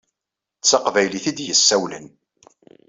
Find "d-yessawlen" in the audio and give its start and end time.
1.37-2.05